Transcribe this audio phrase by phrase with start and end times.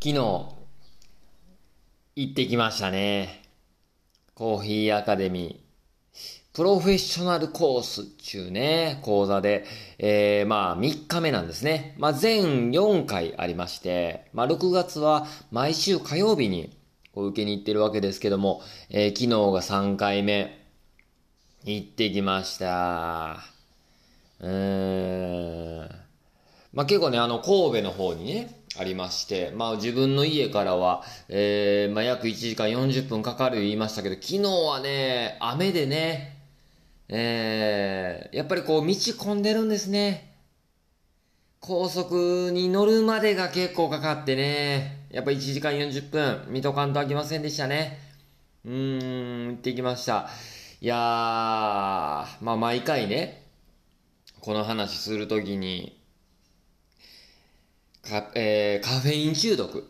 [0.00, 0.14] 昨日、
[2.14, 3.42] 行ってきましたね。
[4.32, 6.56] コーヒーアカデミー。
[6.56, 9.64] プロフェッショナルコース中ね、講座で、
[9.98, 11.96] えー、まあ3日目なんですね。
[11.98, 16.78] まあ全4回ありまして、まあ6月は毎週火曜日に
[17.12, 20.64] こう受けに行ってるわけですけども、えー、昨日が3回目、
[21.64, 23.40] 行ってきました。
[24.38, 25.88] うーん。
[26.72, 36.36] まあ結構ね、あの神戸の方にね、ありまして、まあ自分の家からは、えー、まあ約1時間40分かかる言いましたけど、昨日はね、雨でね、
[37.08, 40.36] えー、やっぱりこう道混んでるんですね。
[41.60, 47.98] 高速に乗るまでが結構かかってね、やっぱ1時間40分、見とかんとあきませんでしたね。
[48.64, 50.28] うーん、行ってきました。
[50.80, 53.44] いやー、まあ毎回ね、
[54.40, 55.97] この話するときに、
[58.08, 59.88] か、えー、カフェイン中毒。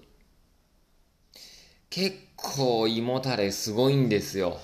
[1.88, 4.58] 結構胃もたれすごいんですよ。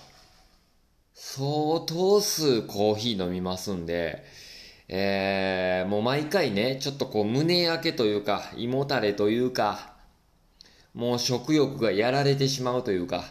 [1.15, 4.25] 相当数コーヒー飲みますんで、
[4.89, 9.95] えー、もう毎回ね、ちょっとこう胸焼けというか、胃もたれというか、
[10.93, 13.25] もう食欲がやられてしまうというか、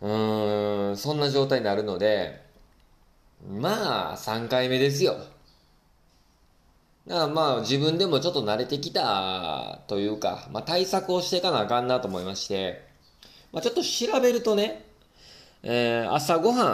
[0.00, 2.42] うーん、そんな状態になるので、
[3.48, 5.16] まあ、3回目ですよ。
[7.06, 12.82] だからまあ自分でもちょっと慣れてきたというか、まあ対策をしていかなあかんなと思いまして、
[13.52, 14.84] まあちょっと調べるとね、
[15.62, 16.70] えー、朝ごは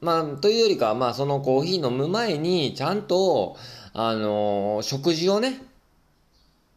[0.00, 3.56] ん、まあというよりかまあそのコーヒー飲む前にちゃんと、
[3.92, 5.60] あのー、食事をね、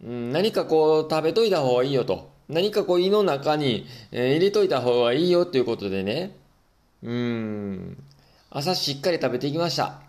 [0.04, 2.36] うん、何かこう食べといた方がいいよと。
[2.50, 6.36] 何かこう胃の中に、えー、入れといた方がいいよっていうことでね、
[7.04, 8.04] うん、
[8.50, 10.07] 朝しっかり食べていきました。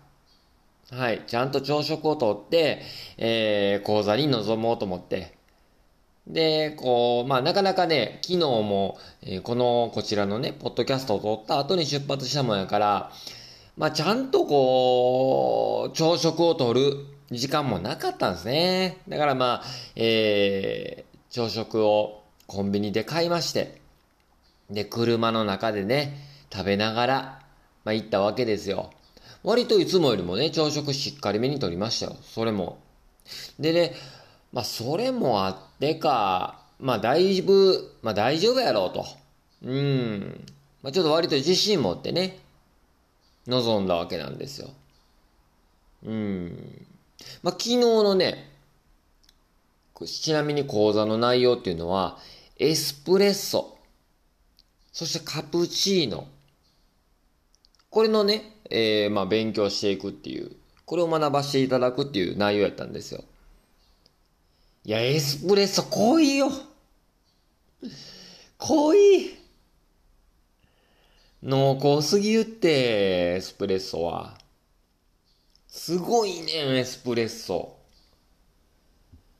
[0.91, 1.21] はい。
[1.27, 2.81] ちゃんと朝食をとって、
[3.17, 5.35] えー、講座に臨もうと思って。
[6.25, 13.11] で、こう、まあ、なかなかね、昨日も、えー、この、こちらのね、ポッドキャストを撮った後に出発したもんやから、
[13.77, 18.97] まあ、ちゃんとこう、朝食をとる時間もなかったんですね。
[19.07, 19.63] だからまあ、
[19.95, 23.79] えー、朝食をコンビニで買いまして、
[24.71, 26.17] で、車の中でね、
[26.51, 27.39] 食べながら、
[27.85, 28.89] まあ、行ったわけですよ。
[29.43, 32.17] 割といつもよりもね、朝食しっかりめにとりましたよ。
[32.21, 32.79] それも。
[33.59, 33.95] でね、
[34.51, 39.05] まあ、それもあってか、まあ、だいぶ、まあ、大丈夫やろうと。
[39.63, 40.45] うん。
[40.81, 42.39] まあ、ちょっと割と自信持ってね、
[43.47, 44.69] 望んだわけなんですよ。
[46.05, 46.87] うん。
[47.43, 48.49] まあ、昨日のね、
[50.05, 52.17] ちなみに講座の内容っていうのは、
[52.57, 53.77] エスプレッソ、
[54.91, 56.27] そしてカプチーノ、
[57.89, 60.51] これのね、えー、まあ勉強していくっていう、
[60.85, 63.23] これを学ばせていただくっていう内容やったんですよ。
[64.85, 66.49] いや、エスプレッソ濃いよ
[68.57, 69.35] 濃い
[71.41, 74.37] 濃厚すぎるって、エスプレッソは。
[75.67, 77.77] すごいね、エスプレッソ。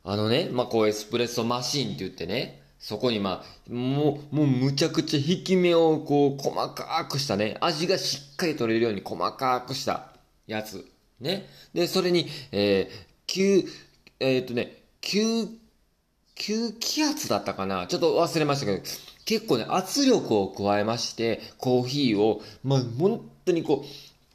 [0.03, 10.13] あのね、まあ、こうエスプレッソマシンって言ってね、そこにまあ、もう、もうむちゃくちゃ引き目をこう、細かくしたね、味がしっかり取れるように細かくした
[10.47, 10.85] やつ。
[11.19, 11.47] ね。
[11.73, 13.67] で、それに、えー、9、
[14.21, 15.49] えー、っとね、9、
[16.37, 18.81] 9気圧だったかなちょっと忘れましたけど、
[19.25, 23.87] 結構ね、圧力を加えまして、コーヒーを、まあ、本当にこう、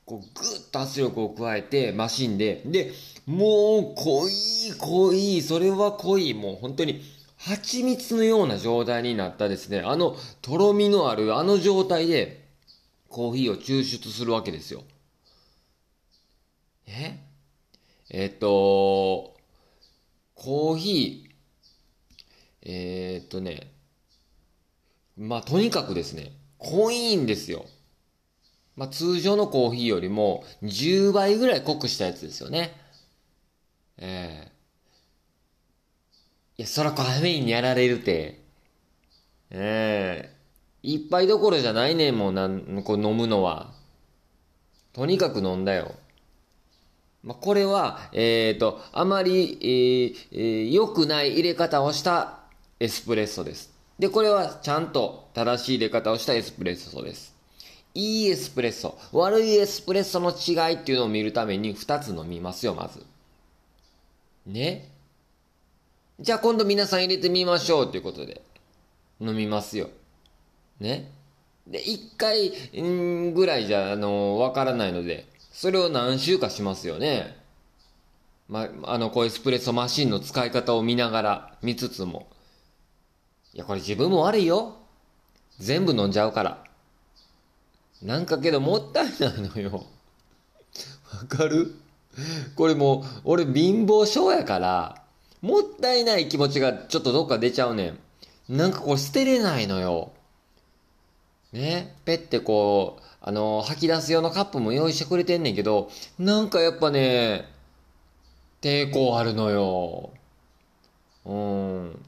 [0.05, 2.93] こう、ぐっと圧力を加えて、マシンで、で、
[3.27, 4.33] もう、濃い、
[4.79, 7.01] 濃い、それは濃い、もう本当に、
[7.47, 12.49] 蜂蜜のような状態になったですね、あの、とろみのあるあの状態で、
[13.09, 14.83] コーヒーを抽出するわけですよ。
[16.87, 17.19] え？
[18.11, 19.37] えっと、
[20.35, 21.35] コーヒー、
[22.63, 23.73] えー、っとね、
[25.19, 27.67] まあ、とにかくですね、濃いんですよ。
[28.75, 32.73] まあ、通常のコーヒーよりも10倍ぐらい濃くしたやつですよね。
[33.99, 34.54] ええ
[36.57, 38.41] いや、そらカフェインにやられるて。
[39.51, 40.35] ええ
[40.83, 43.73] 一杯どころじゃないねんもん、なん、こう飲むのは。
[44.93, 45.95] とにかく飲んだよ。
[47.23, 52.41] まあ、これは、えっ、ー、と、あまり、えーえー、良くない入れ方をした
[52.79, 53.73] エスプレッソです。
[53.99, 57.35] で、これはちゃんと正しい入れ方をしたエスプレッソです。
[57.95, 63.07] いいエスプレッソ、悪いエスプレッソの違いっていうのを見るために2つ飲みますよ、まず。
[64.47, 64.91] ね。
[66.21, 68.41] じゃあ今度皆さん入れてみましょうということで、
[69.21, 69.91] 飲みますよ。
[70.79, 71.11] ね？
[71.67, 72.53] で、一回
[73.33, 77.37] ぐらいじゃ、あの、わからないので、それを何週かしますよね。
[78.49, 82.29] ま、あの、こうエスプレッソマシンの使い方を見ながら、見つつも。
[83.53, 84.77] いや、これ自分も悪いよ。
[85.59, 86.65] 全部飲んじゃうから。
[88.03, 89.87] なんかけどもったいないのよ。
[91.13, 91.75] わかる？
[92.55, 95.04] これもう、俺貧乏症やから、
[95.45, 97.99] もったいない気持ちがちょっとどっか出ちゃうねん。
[98.49, 100.11] なんかこう捨てれないのよ。
[101.53, 107.45] ね、ペってこう、あの、吐き出す用のカップも用意してくれてんねんけど、なんかやっぱね、
[108.63, 110.15] 抵抗あるのよ。
[111.27, 112.03] うん。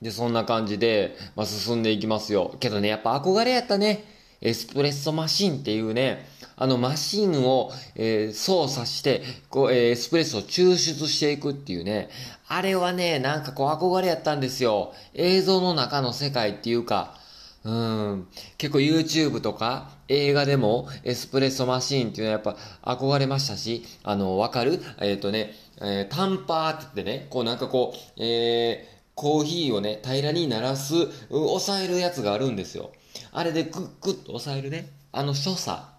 [0.00, 2.56] で、そんな感じで、まあ、進んでいきますよ。
[2.60, 4.04] けどね、やっぱ憧れやったね。
[4.40, 6.26] エスプレッソマシンっていうね、
[6.56, 12.08] あのマシンを、えー、操作して、こう、えー、エスプレッソを抽出していくっていうね、
[12.48, 14.92] あれはね、なんかこう憧れやったんですよ。
[15.14, 17.16] 映像の中の世界っていうか、
[17.64, 18.28] うん。
[18.58, 22.56] 結構 YouTube とか映画でもエスプレッソマシーンっていうのはやっぱ
[22.96, 24.82] 憧れましたし、あの、わかる？
[25.00, 30.94] えっ、ー、とね、えー、タンパーって言ってね、こうなんかこう、えー、コーヒーをね、平らにならす、
[31.30, 32.90] 押さえるやつがあるんですよ。
[33.30, 34.90] あれでクックッと押さえるね。
[35.12, 35.91] あの所作。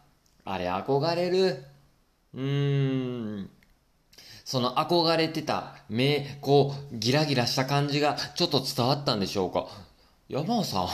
[0.45, 1.63] あれ憧れる。
[2.33, 3.49] うーん。
[4.45, 9.67] その憧れてた目、こう、ギラギラした感じがちょっと伝わったんでしょうか。
[10.27, 10.87] 山尾さ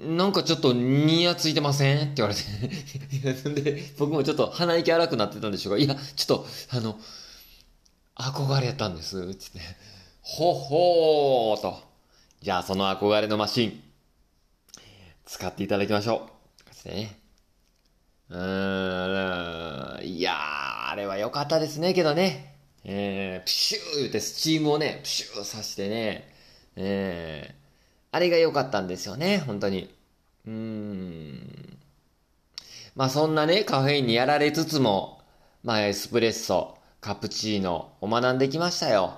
[0.00, 1.98] ん、なんかちょっとニヤついてません？
[1.98, 6.98] って言われて、 で、僕もちょっと鼻息荒くなってたんでしょうかいや、ちょっと、あの、
[8.14, 9.34] 憧れたんです。
[9.34, 9.60] つって。
[10.20, 11.80] ほほーと。
[12.42, 13.82] じゃあその憧れのマシン、
[15.24, 16.28] 使っていただきましょ
[16.66, 16.68] う。
[16.68, 17.18] ですね。
[18.30, 22.54] うーん、いやー、あれは良かったですね、けどね。
[22.84, 26.32] えー、プシュー言ってスチームをね、プシューさしてね、
[26.76, 27.54] えー、
[28.12, 29.94] あれが良かったんですよね、本当に。
[30.46, 31.78] うーん。
[32.94, 35.22] まあそんなね、カフェインにやられつつも、
[35.62, 39.14] まあエスプレッソ、カプチーノを学んできましたよ。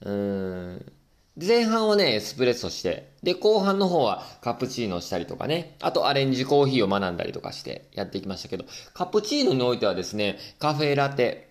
[0.00, 0.92] うーん。
[1.36, 11.50] 前半はね、エスプレッソして、で、後半の方はカプチーノしたりとかね、あとアレンジコーヒーを学んだりとかしてやっていきましたけど、カプチーノにおいてはですね、カフェラテ、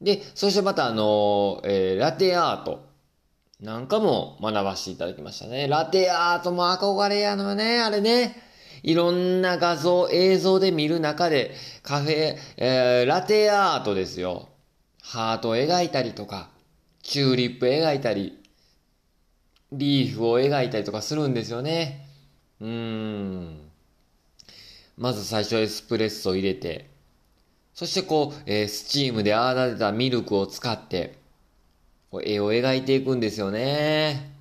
[0.00, 2.86] で、そしてまたあの、えー、ラテアート、
[3.60, 5.66] なんかも学ばせていただきましたね。
[5.66, 8.36] ラテアートも憧れやのよね、あれね。
[8.84, 14.48] いろんな画像、映像で見る中で、カフェ、えー、ラテアートですよ。
[15.02, 16.50] ハート描いたりとか、
[17.02, 18.37] チューリップ描いたり、
[19.72, 22.06] リーフを描いたりとかするんですよね。
[22.60, 23.60] うーん。
[24.96, 26.88] まず最初エスプレッソを入れて、
[27.74, 31.16] そしてこう、えー、スチームで泡立てたミルクを使って、
[32.10, 34.32] こう絵を描いていくんですよね。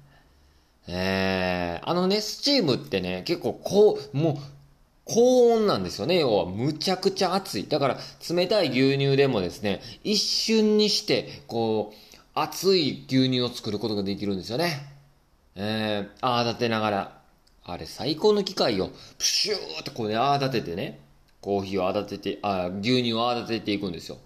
[0.88, 4.38] えー、あのね、スチームってね、結構こう、もう、
[5.04, 6.20] 高温なんですよね。
[6.20, 7.68] 要は、むちゃくちゃ熱い。
[7.68, 7.98] だから、
[8.30, 14.97] 冷たい牛乳でもですね、一瞬にして、こう、熱い牛乳を作ることができるんですよね。
[15.58, 17.18] えー、泡立てながら。
[17.70, 18.92] あれ、最高の機械よ。
[19.18, 21.02] プシューってこうね、泡立ててね、
[21.42, 24.18] コーヒーを泡立てて、あ、牛乳を泡立てていくんですよ。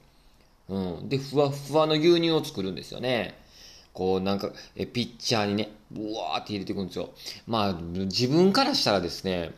[0.70, 1.10] うん。
[1.10, 3.40] で、ふわふわの牛乳を作るんですよね。
[3.94, 7.10] こうなんか、え、ピッチャーにね、ブワーって入れていくんですよ。
[7.48, 9.52] まあ、自分からしたらですね、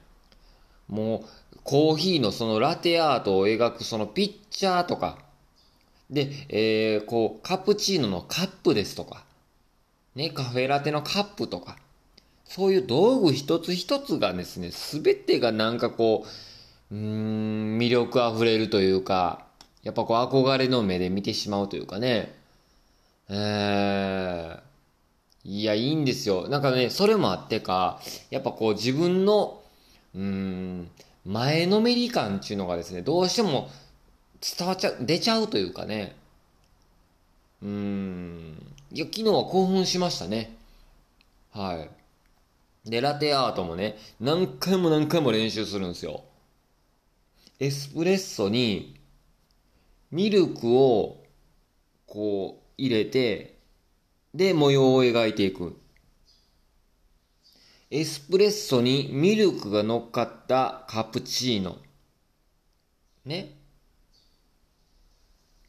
[0.88, 5.18] もう、コーヒーのそのラテアートを描くそのピッチャーとか、
[6.10, 9.24] で、えー、こう、カプチーノのカップですとか、
[10.16, 11.78] ね、カフェラテのカップとか、
[12.46, 16.26] そういう道具一つ一つがですね、すべてがなんかこ
[16.92, 19.48] う、うーん、魅力あふれるというか、
[19.82, 22.36] やっぱこう憧れの目で見てしまうというかね。
[23.30, 26.48] えー、いや、いいんですよ。
[26.48, 29.62] なんかね、それもあってか、やっぱこう自分の、
[30.16, 30.90] うん、
[31.26, 33.70] 前のめり感っていうのがですね、どうしても
[34.58, 36.16] 伝わっちゃう、出ちゃうというかね。
[37.62, 38.74] うーん。
[38.94, 40.56] いや、昨日は興奮しましたね。
[41.52, 41.88] は
[42.86, 42.90] い。
[42.90, 46.24] で、ラテアートもね、何回も何回も練習するんですよ。
[47.60, 49.00] エスプレッソに、
[50.12, 51.24] ミルクを、
[52.06, 53.58] こう、入れて、
[54.32, 55.76] で、模様を描いていく。
[57.90, 61.78] エスプレッソにミルクが乗っかったカプチーノ。
[63.26, 63.58] ね。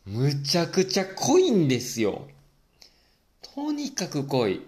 [0.04, 2.28] むちゃくちゃ濃いんですよ。
[3.54, 4.62] とにかく濃い。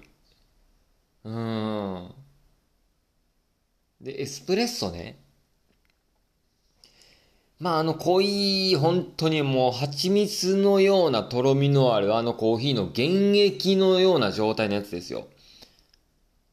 [1.25, 2.14] うん。
[4.00, 5.19] で、エスプレッソね。
[7.59, 15.26] まあ、あの濃い、本当にもう蜂蜜のようなとろみのあるあのコーヒーの原液のような状態のやつですよ。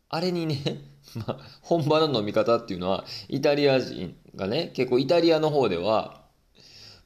[0.10, 0.82] あれにね、
[1.13, 6.24] まあ、本場の飲み方っていうのは、イタリア人がね、結構イタリアの方では、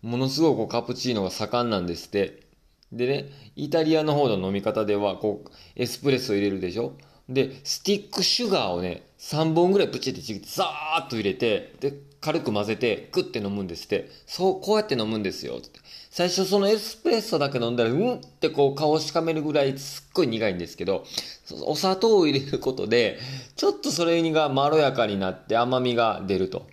[0.01, 2.46] ものすごくカプチーノが盛んなんですって。
[2.91, 3.25] でね、
[3.55, 6.93] イタリアの方の飲み方では、こう、エスプレッソ入れるでしょ？
[7.27, 14.09] で、スティックシュガーをね、3本ぐらいプチってちぎって、ザーッと入れて、で、軽く混ぜて、グッて飲むんですって。
[14.25, 15.57] そう、こうやって飲むんですよ。
[15.57, 15.79] って。
[16.09, 21.03] 最初そのエスプレッソだけ飲んだら、うんってこう顔をしかめるぐらいすっごい苦いんですけど、
[21.65, 23.19] お砂糖を入れることで、
[23.55, 26.65] ちょっとそれがまろやかになって甘みが出ると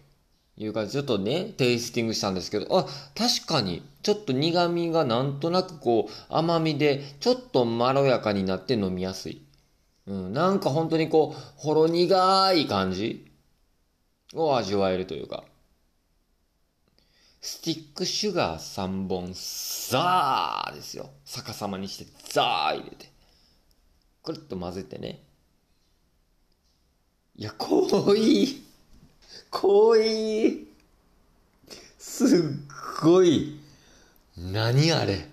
[0.57, 9.43] いう感じちょっとね、テイスティングしたんですけど、あ、確かに、ちょっと苦味がなんとなくこう甘みで、ちょっとまろやかになって飲みやすい。
[10.07, 13.27] うん、なんか本当にこう、ほろ苦い感じ
[14.35, 15.45] を味わえるというか。
[17.41, 19.35] スティックシュガー3本、
[19.91, 21.11] ザーですよ。
[21.27, 23.13] 逆さまにして、ザー入れて。
[24.23, 25.23] くるっと混ぜてね。
[27.37, 28.63] いや、濃い。
[29.55, 30.67] 濃い。
[31.97, 32.41] すっ
[33.01, 33.61] ごい。
[34.37, 35.29] 何あれ。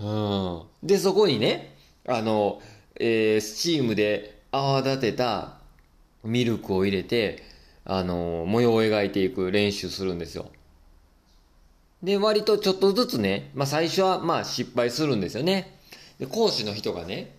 [0.00, 0.62] うん。
[0.82, 1.74] で、そこにね、
[2.06, 2.60] あの、
[3.00, 5.56] えー、スチームで泡立てた
[6.22, 7.42] ミルクを入れて、
[7.86, 10.50] あの、模様を描いていく練習するんですよ。
[12.02, 15.78] で、割とちょっとずつね、まあ最初はまあ失敗するんですよね。
[16.18, 17.34] で、講師の人がね、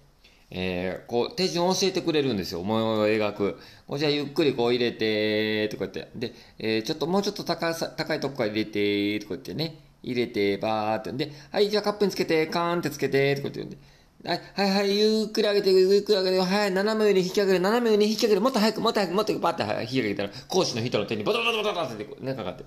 [0.51, 2.63] えー、こう、手順を教えてくれるんですよ。
[2.63, 3.59] 模様を描く。
[3.97, 6.11] じゃあゆっくりこう入れて、とか言って。
[6.15, 9.79] で、えー、ちょっともうちょっと高さ、高いとこから入れて、とか言ってね。
[10.01, 11.11] 入れて、ばーって。
[11.11, 13.77] で、はい、じゃあカップにつけて、カーンってつけて、とか言って。
[14.25, 22.65] はい、はい、はい、ゆっくり上げて、ゆっくり上げて、はい、斜め上に引き上げる、斜め上に引き上げる、もっと早く、もっと早く、もっとバッて引き上げたら、講師の人の手にボトボトボトボトってね、かかって、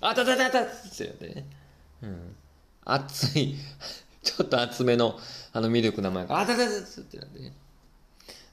[0.00, 1.46] あたたたたってやってね。
[2.02, 2.36] うん。
[2.84, 3.56] 熱い、
[4.22, 5.18] ちょっと厚めの、
[5.52, 7.52] あのミルクの前が、あたたたってなってね。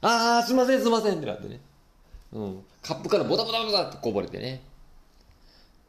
[0.00, 1.60] あー、すいません、すいませんってなってね。
[2.32, 2.64] うん。
[2.82, 4.62] カップからボタボタボタってこぼれてね。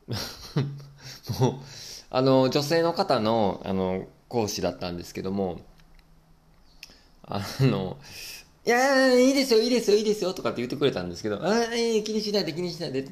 [1.39, 1.53] もう、
[2.09, 5.61] あの、女性の方の、あの、講師だったんですけども、
[7.23, 7.97] あの、
[8.65, 11.65] いやいいですよ、いいですよ、いいですよ、とかって言ってくれたんですけど、ああ、
[12.03, 13.11] 気にしないで、気にしないでって。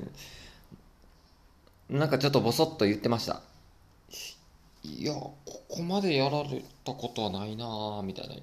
[1.89, 3.41] なんかちょっとボソッと言ってました。
[4.83, 5.35] いや、こ
[5.67, 8.35] こまでやられたことはないなぁ、みたいな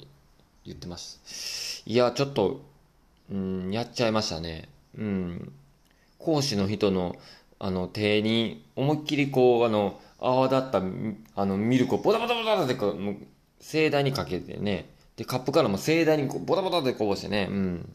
[0.64, 1.82] 言ってます。
[1.86, 2.62] いや、ちょっと、
[3.30, 4.68] うん、やっちゃいましたね。
[4.96, 5.52] うん。
[6.18, 7.16] 講師の人の、
[7.58, 10.82] あの、手に、思いっきりこう、あの、泡立った、
[11.40, 13.16] あの、ミルクをボタボタボタってこう、
[13.60, 17.94] 盛大にかけてね、で、カップからも盛大にこうボタボタでこぼしてね、うん。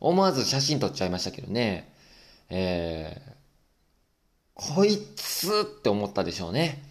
[0.00, 1.92] 思わず写真撮っちゃいましたけどね。
[2.50, 6.82] えー、こいつって思ったでしょうね。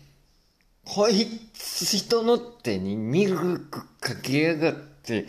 [0.86, 5.28] こいつ人の手にミルクかけやがって、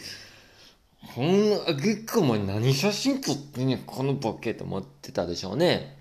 [1.15, 5.99] ほん、あげくも何写真撮ってんねこのボケと思ってたでしょうね。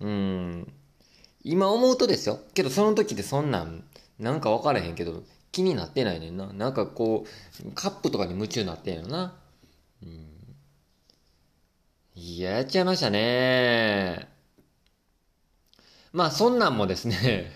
[0.00, 0.72] うん。
[1.42, 2.38] 今思うとですよ。
[2.54, 3.84] けどその時でそんなん、
[4.18, 6.52] なんか分からへんけど、気になってないねんな。
[6.52, 7.26] なんかこ
[7.64, 9.34] う、カップとかに夢中になってんよな。
[10.02, 10.26] うん。
[12.14, 14.28] いや、やっちゃいましたね。
[16.12, 17.50] まあ、そんなんもですね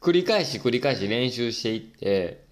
[0.00, 2.44] 繰り返し繰り返し練習していって、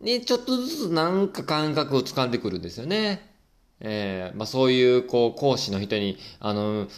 [0.00, 3.30] で、ちょっとずつなんか感覚を掴んでくるんですよね。
[3.80, 6.88] えー、まあそういう、こう、講師の人に、あの、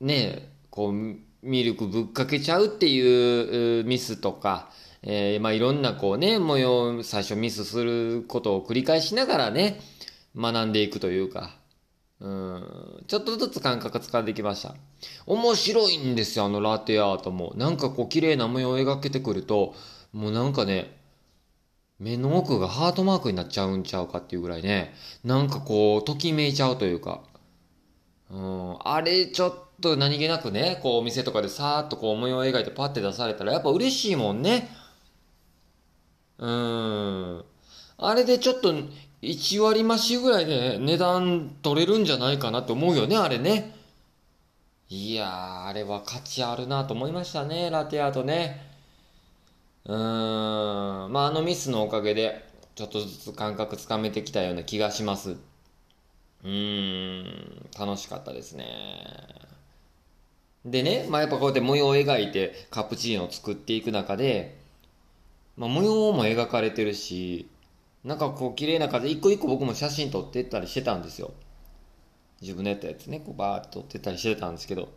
[0.00, 0.92] ね、こう、
[1.42, 4.70] ミルクぶっかけちゃうっていうミスとか、
[5.02, 9.78] えー、まあいろんなこうね、模様最初ミスすることを繰り返しながらね、
[10.34, 11.54] 学んでいくというか、
[12.24, 14.74] うん、ちょっとずつ感覚掴んできました。
[15.26, 17.52] 面白いんですよ、あのラテアートも。
[17.54, 19.74] なんかこう綺麗な模様を描けてくると、
[20.14, 20.96] もうなんかね、
[21.98, 27.20] 目の奥がハートマークになっちゃうんちゃうかっていうぐらいね、なんかこう、ときめいちゃうというか、
[28.30, 34.70] うん、あれちょっと何気なくね、こうお店とかでさーっとこう模様を描いてパッて出されたらやっぱ嬉しいもんね。
[36.38, 37.44] うん。
[37.98, 38.72] あれでちょっと
[39.30, 43.74] 1割増しぐらいで値段取れるんじゃないかなって思うよね、あれね。
[44.88, 48.60] いやー、あれは価値あるなと思いましたね、ラテアートね。
[49.86, 51.12] うーん。
[51.12, 55.30] まあ、あのミスのおかげで、ちょっとずつ感覚つかめてきたような気がします。
[55.30, 57.70] うーん。
[57.78, 58.64] 楽しかったですね。
[60.64, 64.58] でね、まあ、やっぱこうやって模様を描いてカプチーノを作っていく中で、
[65.56, 67.48] まあ、模様も描かれてるし、
[68.04, 71.32] なんかこう綺麗な風、一個一個僕も写真撮ってったりしてたんですよ。
[72.42, 74.90] 自分のやったやつね、こうバーって撮ってたりしてたんですけど。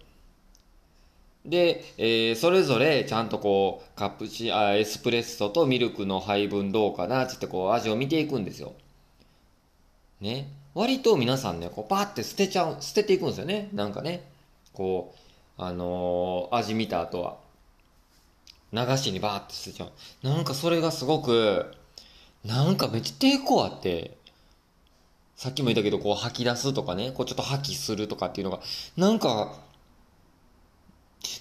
[1.46, 8.74] で、えー、それぞれちゃんとこう、カプチあ、エスプレッソとミルクの配分どうかな、つってこう味を見ていくんですよ。
[10.20, 10.50] ね。
[10.74, 13.70] 割と皆さんね、こうパーって捨てちゃう、捨てていくんですよね。
[13.74, 14.30] なんかね。
[14.74, 15.16] こ
[15.58, 17.38] う、あのー、味見た後は。
[18.74, 19.92] 流しにバーって捨てちゃう。
[20.28, 21.74] なんかそれがすごく、
[22.48, 24.18] なんかめっちゃ抵抗あって、
[25.36, 28.62] さっきも言ったけど、こう吐き出すとかね、こうちょっと吐きするとかっていうのが、
[28.96, 29.60] なんか、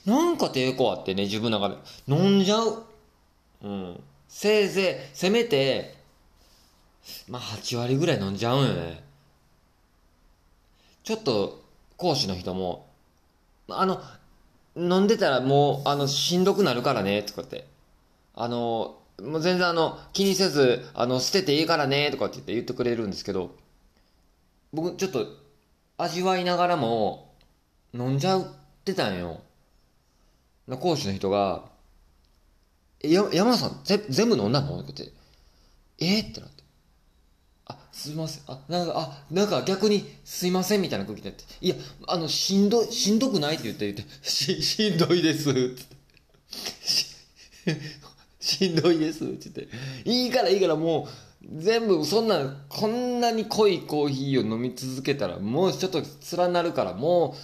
[0.04, 1.80] なんか抵抗あってね、自分の中で。
[2.08, 2.82] 飲んじゃう。
[3.62, 4.00] うん。
[4.28, 5.94] せいぜい、せめて、
[7.28, 9.04] まあ8割ぐらい飲んじゃうんよね。
[11.04, 11.64] ちょっと、
[11.96, 12.90] 講師の人も、
[13.68, 14.02] あの、
[14.76, 17.66] 飲んでたらもう、あの、しんどくなるからね、とかって。
[18.34, 23.56] あの、もう全然あの、気にせず、あの、捨てていいからね、とかって言って言ってくれるんですけど、
[24.72, 25.26] 僕ちょっと、
[25.98, 27.34] 味わいながらも、
[27.94, 28.46] 飲んじゃっ
[28.84, 29.40] てたんよ。
[30.80, 31.64] 講師の人が、
[33.02, 34.80] え、や、山田さん、ぜ、全部飲んだの？
[34.80, 35.16] って言って、
[35.98, 36.62] え、ってなって。
[37.66, 38.42] あ、すいません。
[38.48, 41.44] あ、なんか、あ、なんか逆に、すいませんみたいな空気になって。
[41.60, 45.50] いや、あの、しんどい、しんどくないって言って言って、し、 しんどいです。
[45.50, 45.96] って
[48.46, 49.24] し、んどいです。
[49.24, 49.68] って言っ
[50.04, 50.10] て。
[50.10, 51.08] いいからいいからも
[51.42, 56.02] う、全部、そんな、こんなに濃いコーヒーを飲み続けたら、もうちょっと
[56.36, 57.36] 連なるから、も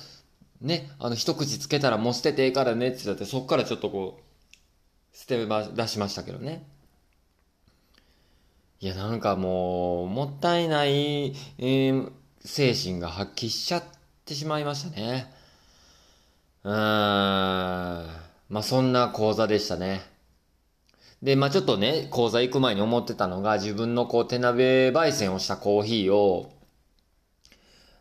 [0.63, 6.67] う、ね、あの、一口つけたらもう捨てていいからねって言って、そっからちょっとこう、捨てま、出しましたけどね。
[8.81, 12.11] いや、なんかもう、もったいない、えー、
[12.45, 13.85] 精神が発揮しちゃっ
[14.25, 15.33] てしまいましたね。
[16.65, 16.75] うーん。
[18.49, 20.12] まあ、そんな講座でしたね。
[21.23, 26.53] で、まあ、ちょっとね、講座行く前に思ってたのが、自分のこう、手鍋焙煎をしたコーヒーを、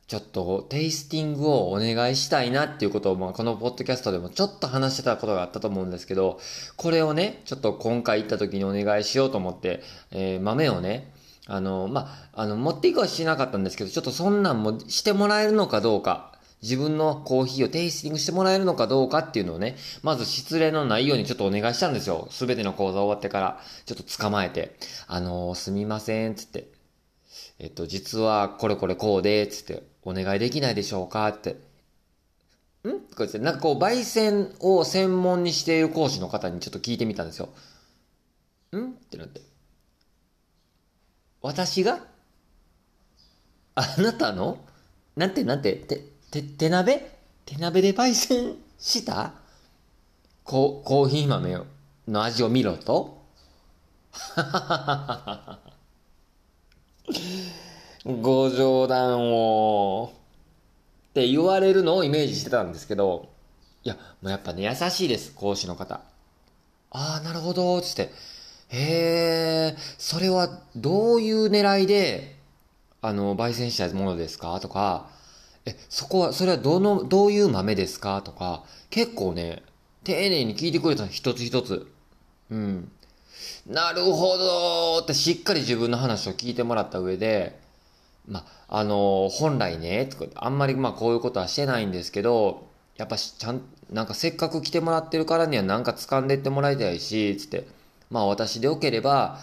[0.08, 6.40] ちょっとテイスティングをお願いしたいなっていうことを、まあ、このポッドキャストでもちょっと話してたことがあったと思うんですけど、
[6.76, 11.14] これをね、ちょっと今回行った時にお願いしようと思って、えー、豆をね、
[11.48, 16.31] あの、まあ、あの、持っていくはしなかったんですけど、ちょっとそんなんもしてもらえるのかどうか、
[16.62, 22.28] 自分のコーヒーをテイスティングしてもらえるのかどうかっていうのをね、まず失礼のないようにちょっとお願いしたんですよ。
[22.30, 24.76] すべての講座終わってから、ちょっと捕まえて、
[25.08, 26.68] あのー、すみません、つって。
[27.60, 31.52] えっと、実はこれこれこうで、つって、お願いできないでしょうかって。
[31.52, 31.56] ん？
[31.56, 37.50] こうやって、なんかこう、焙煎を専門にしている講師の方にちょっと聞いてみたんですよ。
[38.76, 38.92] ん？
[38.92, 39.42] ってなって。
[41.42, 42.00] 私が？
[43.76, 44.58] あなたの？
[45.16, 45.74] なんてなんて？
[45.74, 47.12] っ、て、て、手鍋？
[47.46, 49.34] 手鍋で焙煎した？
[50.44, 51.58] ココーヒー豆
[52.08, 53.22] の味を見ろと？
[58.06, 60.14] ご冗談を。
[61.10, 63.30] って言われるのをイメージしてたんですけど、
[63.84, 66.02] いや、もうやっぱね、優しいです、講師の方。
[66.92, 68.12] ああ、なるほど、つって。
[68.70, 72.38] へえ、それはどういう狙いで、
[73.02, 74.58] あの、焙煎したものですか？
[74.62, 75.10] とか、
[75.66, 78.22] え、そこは、それはどの、どういう豆ですか？
[78.22, 79.64] とか、結構ね、
[80.04, 81.92] 丁寧に聞いてくれた一つ一つ。
[82.50, 82.92] うん。
[83.68, 87.60] なるほどってしっかり自分の話を聞いてもらった上で、
[88.28, 97.68] まあ、のー、本来ね、あんまりまあこういうことはしてないんですけど、やっぱしちゃん、なんかせっかく来てもらってるからにはなんか掴んでってもらいたいし、つって、
[98.10, 99.40] まあ私でよければ、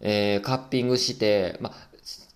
[0.00, 1.89] えー、カッピングして、まあ、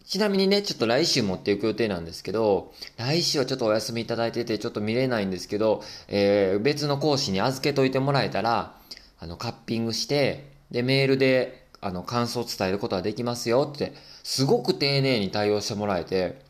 [0.04, 8.76] ちなみにね、ちょっと来週持っていく予定なんですけど、来週はちょっとお休みいただいてて、ちょっと見れないんですけど、えー、別の講師に預けといてもらえたら、
[9.18, 16.42] あの、カッピングして、で、メールで、あの、感想を伝えることはできますよって、すごく丁寧に対応してもらえて、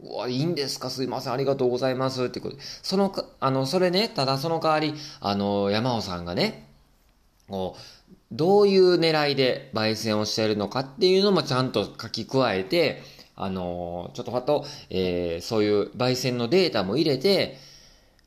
[0.00, 0.90] うわ、いいんですか？
[0.90, 2.24] すいません、ありがとうございます。
[2.24, 2.62] ってことで。
[2.82, 6.68] そのか、あの、それね、ただその代わり、あの、山尾さんがね、
[7.48, 7.80] こう、
[8.32, 13.02] どういう狙いで焙煎をしているのかっていうのもちゃんと書き加えて、
[13.36, 17.58] あの、ちょっとあと、えー、そういう焙煎のデータも入れて、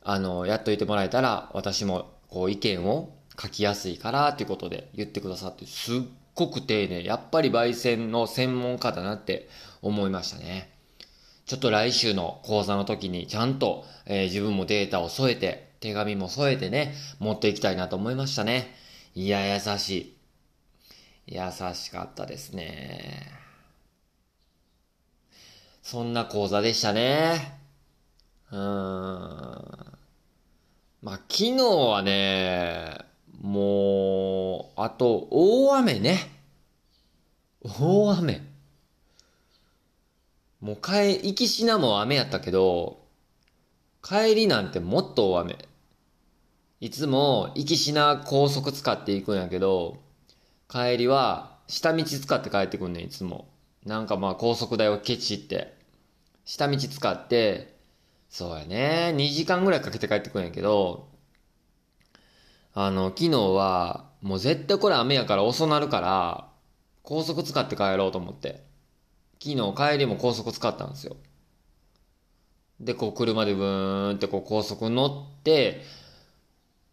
[0.02, 6.00] あの、やっといてもらえたら、私も、こう、意見を書きやすいから、っていうことで言ってくださって、すっ
[6.34, 7.02] ごく丁寧。
[7.04, 9.48] やっぱり焙煎の専門家だなって
[9.82, 10.70] 思いましたね。
[11.44, 18.74] ちょっと来週の講座の時にちゃんと、えー、自分もデータを添えて、手紙も添えてね、持っていきたいなと思いましたね。
[19.14, 20.16] いや、優しい。
[21.26, 21.40] 優
[21.74, 23.26] しかったですね。
[25.82, 27.58] そんな講座でしたね。
[28.52, 28.60] うーん。
[31.02, 32.98] まあ、昨日はね、
[33.40, 36.30] もう、あと、大雨ね。
[37.62, 38.42] 大雨。
[40.60, 43.00] もう帰、行きしなも雨やったけど、
[44.02, 45.69] 帰りなんてもっと大雨。
[46.80, 49.98] いつも行きしな高速使っていくんやけど、
[50.66, 53.48] 帰りは下道使って帰ってくんねん、いつも。
[53.84, 55.76] なんかまあ高速代をケチって。
[56.46, 57.76] 下道使って、
[58.30, 61.08] そうやね、2時間ぐらいかけて帰ってくんやけど、
[62.72, 66.48] あの、昨日は、もう絶対これ雨やから遅なるから、
[67.02, 68.64] 高速使って帰ろうと思って。
[69.42, 71.16] 昨日帰りも高速使ったんですよ。
[72.80, 75.82] で、こう車でブーンってこう高速乗って、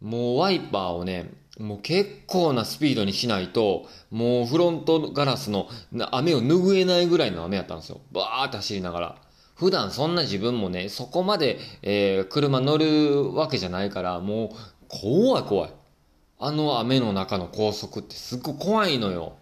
[0.00, 5.68] もうワイパーをね、もう結構なスピードにしないと、もうフロントガラスの
[6.12, 8.00] 雨を拭えないぐらいの雨やったんですよ。
[8.12, 9.16] バーって走りながら。
[9.56, 14.56] 普段そんな自分もね、そこまで、えー、車乗るわけじゃないから、もう
[14.86, 15.72] 怖い怖い。
[16.38, 19.34] あの雨の中の高速ってすっごい怖いのよ。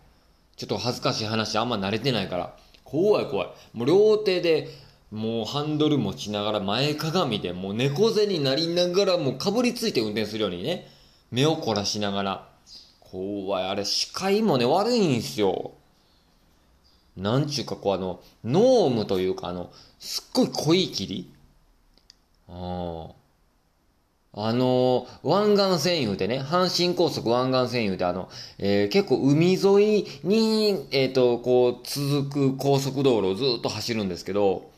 [0.57, 2.57] ちょっと恥ずかしい話あんま慣れてないから。
[2.83, 3.49] 怖い怖い。
[3.75, 4.69] もう両手で
[5.11, 10.89] もうハンドル持ちながら前かがみでもう猫背になりながらもうかぶりついて運転するようにね。
[11.31, 12.49] 目を凝らしながら。
[13.01, 13.69] 怖い。
[13.69, 15.73] あれ視界もね悪いんすよ。
[17.17, 21.33] なんちゅうかこうあの、ノームというかあの、すっごい濃い霧
[22.49, 23.09] あ
[24.35, 24.53] あ。
[24.53, 34.71] の、湾岸線言うてね、阪神高速湾岸線言うて、あの、えー、結構海沿いに、えっ、ー、と、こう、続く高速道路をずっと走るんですけど、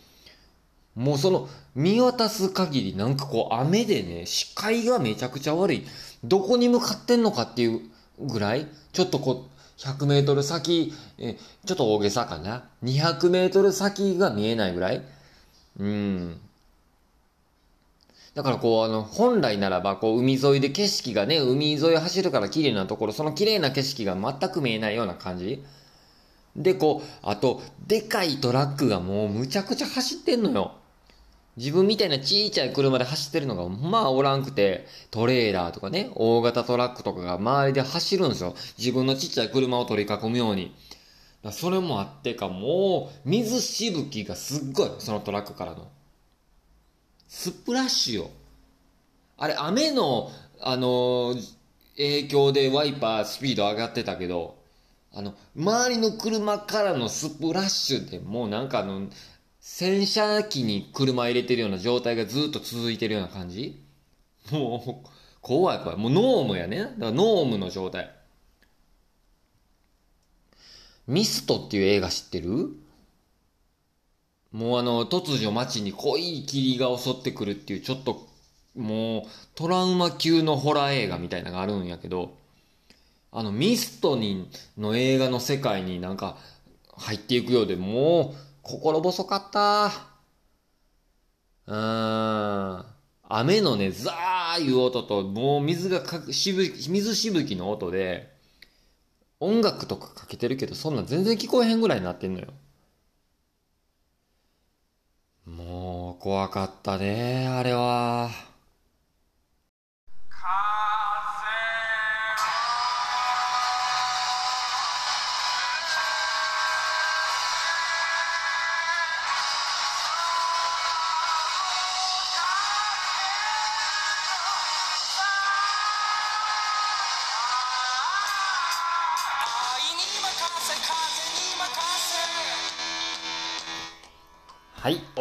[0.98, 5.87] もうその、見渡す限りなんかこう、雨でね、視界がめちゃくちゃ悪い。
[6.24, 7.82] どこに向かってんのかっていう
[8.20, 15.02] ぐらい、ちょっとこう、100メートル先、えちょっと大げさかな？200メートル先が見えないぐらい？
[15.78, 16.40] うん。
[18.34, 25.62] だからこう、あの、本来ならば、こう、海沿いで景色がね、海沿い走るから綺麗なところ、その綺麗な景色が全く見えないような感じ？
[26.56, 30.74] で、こう、あと、でかいトラックがもうむちゃくちゃ走ってんのよ。
[31.58, 38.54] 自分みたいなちいちゃい車で走ってるのが、まあおらんくて、トレーラーとかね、大型トラックとかが周りで走るんですよ。
[38.78, 40.72] 自分のちっちゃい車を取り囲むように。
[41.42, 45.88] だそれもあってか、もう、水しぶきがすっごい、そのトラックからの。
[47.26, 48.30] スプラッシュよ。
[49.36, 51.54] あれ、雨の、あのー、
[51.96, 54.58] 影響でワイパースピード上がってたけど、
[55.12, 59.08] あの、周りの車からのスプラッシュでもうなんかあの、
[59.70, 63.81] 洗車機に車入れてるような状態がずっと続いてるような感じ？
[64.50, 65.09] もう、
[65.42, 65.96] 怖い怖い。
[65.98, 66.78] もうノームやね。
[66.78, 68.11] だからノームの状態。
[71.07, 72.70] ミストっていう映画知ってる？
[74.52, 78.26] もうあの、突如街に濃い霧が襲ってくるっていう、ちょっと、
[78.74, 79.22] もう、
[79.54, 82.35] トラウマ級のホラー映画みたいなのがあるんやけど、
[83.31, 86.38] あの、ミストに、の映画の世界になんか、
[86.96, 89.87] 入っていくようで、もう、心細かった。
[91.66, 92.87] うーん。
[93.31, 98.31] 雨のね、ザーいう音と、もう水がかくしぶき水しぶきの音で、
[99.40, 102.48] 音楽とかかけてるけど、そんな全然聞こえへんぐらいになってんのよ。
[105.46, 108.47] もう怖かったね、あれは。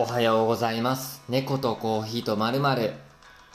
[0.08, 1.22] はい、おはようございます。
[1.28, 2.94] 猫とコーヒーとまるまる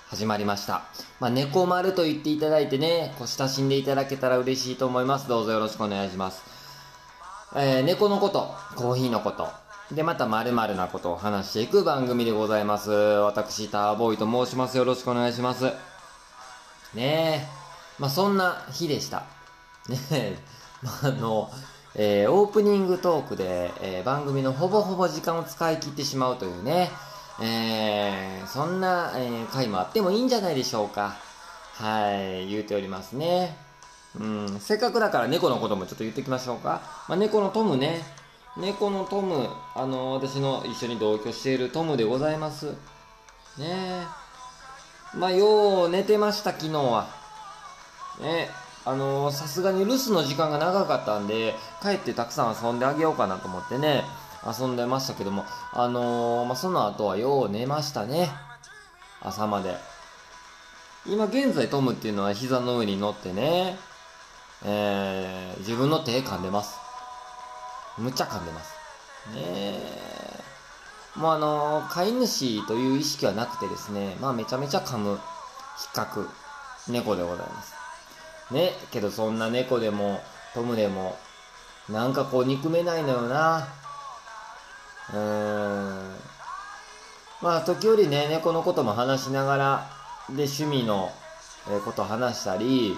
[0.08, 0.82] 始まりました。
[1.18, 5.28] まあ、猫丸と言っていただいてね、こう親しんでいただけたら嬉しいと思います。
[5.28, 6.42] どうぞよろしくお願いします。
[7.56, 9.48] えー、猫のこと、コーヒーのこと、
[9.94, 12.90] で、またまるなことを話していく番組でございます。
[12.90, 14.76] 私、ターボーイと申します。
[14.76, 15.64] よろしくお願いします。
[16.94, 17.48] ねえ。
[17.98, 19.24] まあ、そんな日でした。
[19.88, 20.38] ねえ。
[20.82, 21.50] まあ、あの、
[21.94, 26.90] えー、オープニングトークで、えー、番組のほぼほぼ時間を使い切ってしまうというね、
[27.40, 31.16] えー、そんな、えー、回もあってもいいんじゃないでしょうか。
[31.74, 33.57] はい、言うておりますね。
[34.18, 36.83] うん、せっかくだから猫のこともちょっと言っておきましょうか。
[37.09, 38.02] まあ、猫のトムね。
[38.57, 42.66] 猫のトム、あの私の一緒に同居しているトムでございます。
[42.66, 42.72] ね
[43.61, 44.07] え
[45.14, 47.07] まあ、よう寝てました、昨日は。
[48.20, 48.50] ね
[48.84, 54.04] あの、さすがに留守の時間が長かったんで、帰ってたくさん遊んであげようかなと思ってね、
[54.44, 58.30] 遊んでましたけども、あのー、まあ、その後はよう寝ましたね。
[59.20, 59.76] 朝まで。
[61.06, 63.76] 今現在トムっていうのは膝の上に乗ってね、
[64.64, 66.78] えー、自分の手噛んでます。
[67.98, 68.74] むっちゃ噛んでます。
[69.34, 70.42] ねえ。
[71.16, 76.28] もうあのー、飼い主という意識はなくてですね、まあめちゃめちゃ噛む、比較、
[76.88, 77.81] 猫でございます。
[78.50, 80.20] ね、けどそんな猫でも、
[80.55, 81.16] トムでも、
[81.88, 83.68] なんかこう憎めないのよな。
[85.12, 86.16] うーん。
[87.40, 89.90] まあ時折ね、猫のことも話しながら、
[90.28, 91.11] で、趣味の
[91.85, 92.96] こと話したり、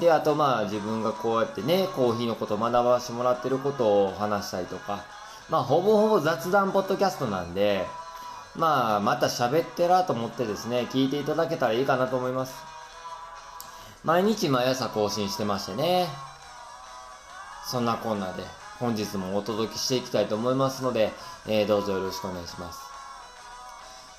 [0.00, 5.04] で、あとまあ自分がこうやってね、コーヒーのこと学ばしてもらってることを話したりとか、
[5.48, 7.86] まあ、ほぼほぼ雑談ポッドキャストなんで、
[8.54, 12.54] まあ、また喋ってらと思ってですね、聞いていただけたらいいかなと思います。
[14.04, 16.06] 毎日毎朝更新してましてね。
[17.66, 18.44] そんなこんなで、
[18.78, 21.10] 本日もお届けしていきたいと思いますので、
[21.46, 22.80] えー、どうぞよろしくお願いします。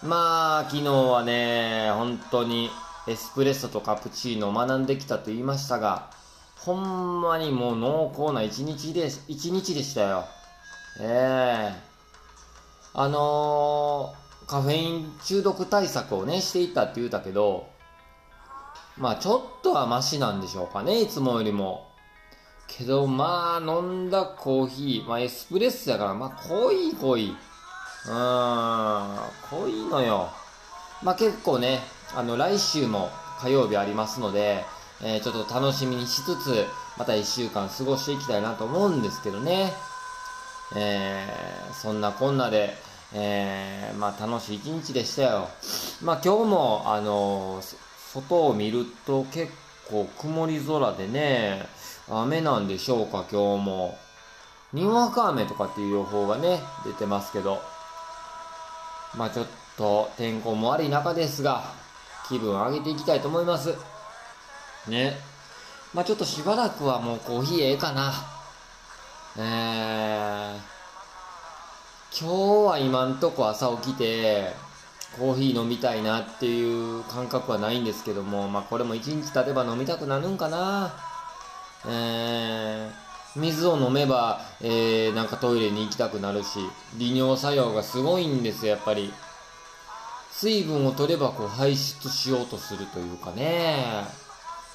[0.03, 2.69] まあ、昨日はね、本当に
[3.07, 6.11] エスプレッソとカプチーノを学んできたと言いましたが、
[6.57, 10.25] ほんまにもう濃厚な一日で、一日でしたよ。
[10.99, 17.68] ええー、あのー、カフェイン中毒対策をね、していったって言うたけど、
[18.99, 21.87] まあちょっとはマシなんでしょうかね、いつもよりも。
[22.67, 27.35] けど、まあ飲んだコーヒー、まあエスプレッソやから、まあ濃い濃い。
[28.05, 30.29] うーん、濃いのよ。
[31.01, 31.79] まあ結構ね、
[32.13, 33.09] あの来週も
[33.39, 34.65] 火曜日ありますので、
[35.01, 36.65] えー、ちょっと楽しみにしつつ、
[36.97, 39.71] また一週間過ごしていきたいなと思うんですけどね。
[40.75, 42.75] えー、そんなこんなで、
[43.13, 45.47] えー、まあ楽しい一日でしたよ。
[46.03, 49.51] まあ今日も、あのー、外を見ると結
[49.89, 51.67] 構曇り空でね、
[52.09, 53.97] 雨なんでしょうか、今日も。
[54.73, 57.61] にわか雨とかっていう予報がね、出てますけど。
[59.15, 61.63] まあちょっと天候も悪い中ですが、
[62.27, 63.75] 気分を上げていきたいと思います。
[64.87, 65.17] ね。
[65.93, 68.13] まあちょっとしばらくはもうコーヒーええかな。
[69.37, 74.68] えー、今日は今んとこ朝起きて、
[75.19, 80.93] コーヒー飲みたいなっていう感覚はないんですけども、まあこれも一日経てば飲みたくなるんかな。
[81.85, 86.59] えー、水を飲めば、えー、なんかトイレに行きたくなるし、
[86.97, 89.13] 利尿作用がすごいんです、やっぱり。
[90.31, 94.05] 水分を取ればこう排出しようとするというかね。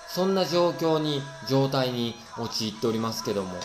[0.08, 3.58] そんな状況に、状態に陥っておりますけども。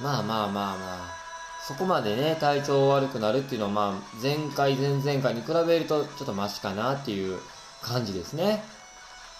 [0.00, 0.78] まあまあまあま
[1.18, 1.21] あ。
[1.66, 7.38] そこまでね、体調悪くなるっていうのは、まあ、前回、前々回に比べると、ちょっとマシかなっていう
[7.80, 8.64] 感じですね。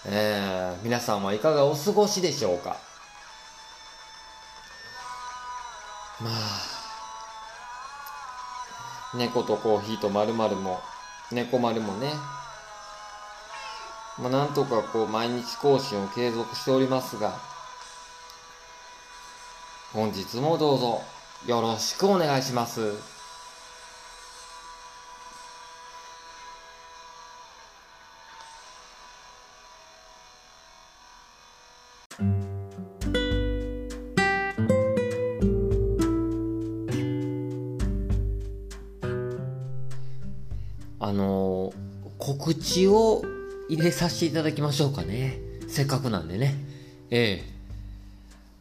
[0.06, 2.76] えー、皆さんはいかがお過ごしでしょうか？
[6.20, 6.32] まあ、
[9.16, 10.80] 猫とコーヒーと〇〇も、
[11.32, 12.12] 猫丸もね、
[14.18, 17.32] まあ、なんとかこう、毎日更新を継続しておりますが、
[19.92, 21.02] 本日もどうぞ。
[21.46, 22.92] よろしくお願いします。
[41.00, 41.72] あの
[42.18, 43.22] 告知を
[43.68, 45.40] 入れさせていただきましょうかね。
[45.68, 46.54] せっかくなんでね。
[47.10, 47.44] え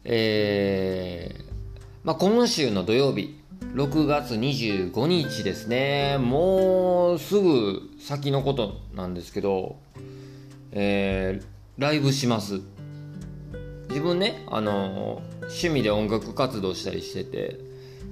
[0.04, 1.41] ええー、
[2.04, 3.38] まあ、今週の土曜日、
[3.74, 6.18] 6月25日ですね。
[6.18, 9.76] もうすぐ先のことなんですけど、
[10.72, 11.46] えー、
[11.78, 12.60] ライブします。
[13.88, 17.60] 自分ね、あの趣味で音楽活動したりしてて、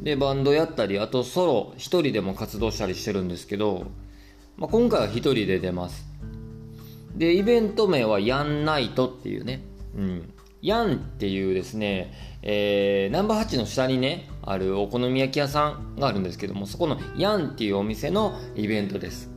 [0.00, 3.86] で、バンドやったり、あとソロ、一人でも活動したりしてるんですけど、
[4.56, 6.06] まあ、今回は一人で出ます。
[7.16, 9.64] で、イベント名はヤンナイトっていうね、
[9.96, 10.32] うん。
[10.62, 19.30] ヤンっていうですね、えー、ナンバー8の下にね、あるお好み焼き屋さんがあるんですけども、そこのヤンっていうお店のイベントです。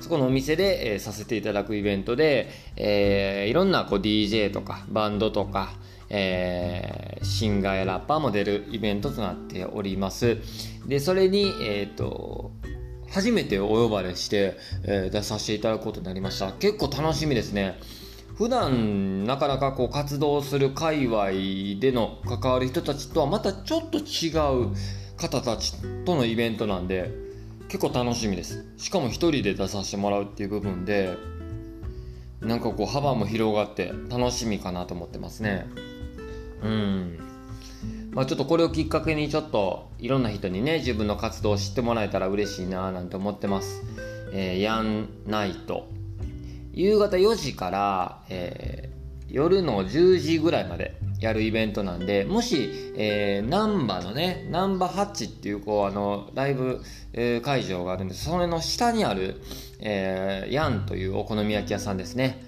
[0.00, 5.74] そこのお店で、えー、させていただくイベントで、えー、いろんなこう DJ とかバンドとか、
[6.10, 10.38] えー、シンガーやラッパーも出るイベントとなっております。
[10.86, 12.50] で、それに、えっ、ー、と、
[13.10, 16.52] 初めてお呼ばれして、えー、出させていただくことになりました。
[16.52, 17.78] 結構楽しみですね。
[18.36, 21.30] 普段なかなかこう活動する界隈
[21.80, 24.30] での関わる人たちとはまたちょっと違
[24.64, 24.74] う
[25.16, 27.10] 方たちとのイベントなんで
[27.68, 28.66] 結構楽しみです。
[28.76, 31.16] しかも一人で出させてもらうっていう部分で
[32.40, 35.66] なんかこう幅も広がって楽しみかなと思ってますね。
[36.62, 37.18] うん。
[38.10, 43.82] まあちょっとこれをきっかけにちょっといろんな人にね自分の活動を知ってもらえたら嬉しいななんて思ってます。
[44.32, 45.88] えー、ヤンナイト。
[46.72, 56.82] 夕方4時から、えー、夜の10時ぐらいまでやるイベントなんで、もし、えー、難波のね、難波ハッチっていう、こう、あの、ライブ、
[57.12, 58.24] えー、会場があるんです。
[58.24, 59.40] それの下にある、
[59.80, 62.42] えー、ヤンというお好み焼き屋さんですね。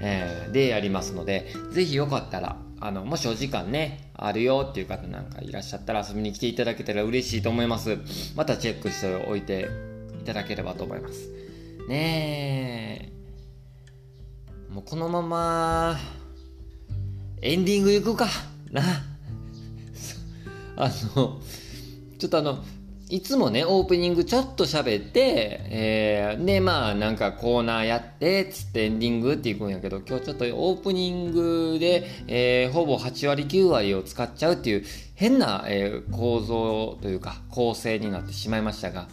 [0.00, 7.98] えー、でやりますので、ぜひよかったら、あの、もしお時間ね、あるよっていう方なんかいらっしゃったら遊びに来ていただけたら嬉しいと思います。
[8.36, 9.68] またチェックしておいて
[10.20, 11.28] いただければと思います。
[11.88, 13.17] ねえ。
[14.70, 15.96] もうこのまま、
[17.40, 18.26] エンディングいくか
[18.70, 18.82] な。
[20.76, 21.40] あの、
[22.18, 22.62] ちょっとあの、
[23.08, 39.08] いつもね、オープニングちょっと喋って、えー、で、まあ、なんかコーナーやって、つってエンディングっていくんやけど、今日ちょっとオープニングで、えー、ほぼ8割9割を使っちゃうっていう変な、えー、構造というか、構成になってしまいましたが、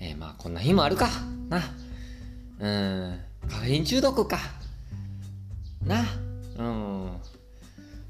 [0.00, 1.08] えー、まあ、こんな日もあるか。
[1.48, 1.62] な。
[2.58, 4.61] うん、カフェイン中毒か。
[5.86, 6.04] な。
[6.58, 7.12] うん。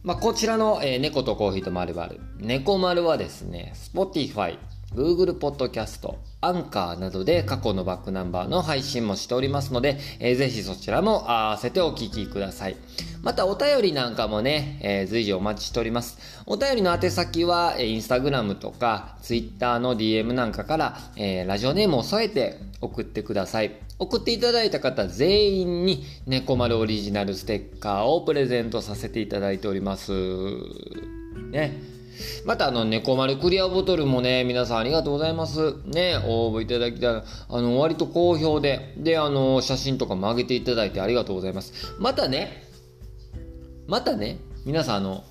[0.03, 2.21] まあ、こちらの、えー、猫とコーヒーとまるまる。
[2.39, 4.59] 猫丸はですね、Spotify、
[4.95, 12.77] Google Podcast、アンカーなどで過去のバックナンバーの配信もしておりますので、えー、ぜひそちらも合わせてお聞きください。
[13.23, 16.19] またお便りなんかもね、えー、随時お待ちしております。
[16.47, 23.73] お便りの宛先は、えー、インスタグラムとか、ツイッターの DM なんかから、えー、ラジオネームを添えて送ってください。
[23.99, 30.13] 送っていただいた方全員に猫丸オリジナルステッカーをプレゼントさせていただいております。
[31.53, 32.02] ね。
[32.45, 35.75] またあの、猫丸クリアボトルもね、皆さんありがとうございます。
[35.87, 37.23] ね、応募いただきたい。
[37.49, 41.73] あの、割と好評で、で、あの、写真とかも上げていただいてありがとうございます。
[41.99, 42.65] またね、
[43.87, 45.25] またね、皆さんあの、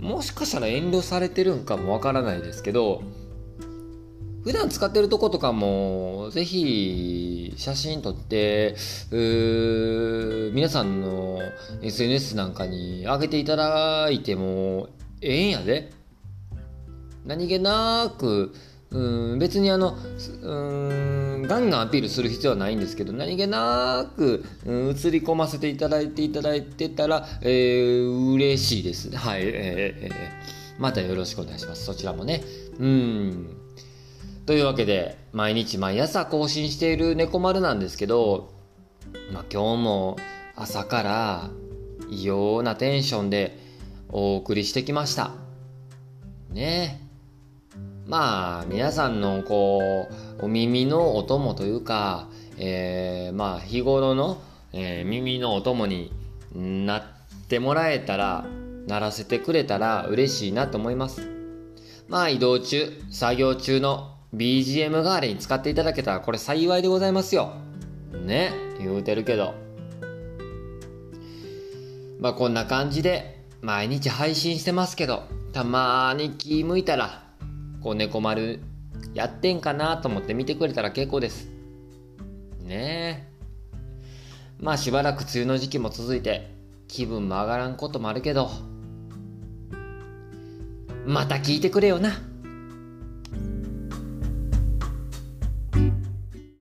[0.00, 3.02] もしかしたら遠慮されてるんかもわからないですけど、
[4.44, 8.74] 普段使ってるとことかも、ぜひ、写真撮って、
[10.52, 11.38] 皆さんの
[11.80, 14.88] SNS なんかに上げていただいても
[15.20, 16.01] ええんやで。
[17.24, 18.54] 何気なく、
[18.90, 19.96] うん別にあの
[20.42, 29.08] うんガンガンアピールする必要はないんですけど何気なく、うん、映り込ませていただいていただいてたら、えー、嬉しいです。
[29.08, 31.84] ねはい、えーえー、またよろしくお願いします。
[31.84, 32.42] そちらもね。
[32.78, 33.56] うん。
[34.44, 38.52] というわけで毎日毎朝更新している猫丸なんですけど、
[39.32, 40.16] まあ、今日も
[40.54, 41.50] 朝から
[42.10, 43.58] 異様なテンションで
[44.10, 45.30] お送りしてきました。
[46.50, 47.00] ね。
[47.08, 47.11] え
[48.12, 50.06] まあ、皆さんのこ
[50.38, 54.42] う、お耳のお供というか、えー、まあ、日頃の、
[54.74, 56.12] えー、耳のお供に
[56.54, 57.02] なっ
[57.48, 58.44] てもらえたら、
[58.86, 61.26] ならせてくれたら嬉しいなと思います。
[62.06, 67.54] まあ、移動中、作業中の BGM 代わりに使っていただけたら、これ幸いでございますよ。
[68.26, 69.54] ね、言うてるけど。
[72.20, 75.22] まあ、こんな感じで、毎日配信してますけど、
[75.54, 77.21] たまに気向いたら、
[77.82, 78.60] こう猫丸
[79.14, 81.48] やってんかなと思って見てくれたら結構です。
[82.60, 83.32] ねえ。
[84.58, 86.54] まあしばらく梅雨の時期も続いて
[86.86, 88.50] 気分も上がらんこともあるけど、
[91.04, 92.31] また聞いてくれよな。